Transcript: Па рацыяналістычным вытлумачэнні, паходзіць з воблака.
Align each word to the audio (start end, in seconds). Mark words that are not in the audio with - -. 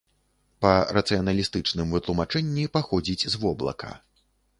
Па 0.65 0.69
рацыяналістычным 0.97 1.93
вытлумачэнні, 1.97 2.65
паходзіць 2.79 3.27
з 3.35 3.41
воблака. 3.45 3.91